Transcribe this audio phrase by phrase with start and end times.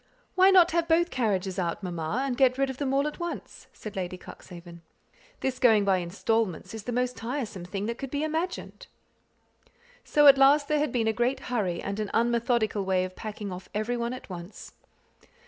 [0.33, 3.67] "Why not have both carriages out, mamma, and get rid of them all at once?"
[3.71, 4.81] said Lady Cuxhaven.
[5.41, 8.87] "This going by instalments is the most tiresome thing that could be imagined."
[10.03, 13.51] So at last there had been a great hurry and an unmethodical way of packing
[13.51, 14.71] off every one at once.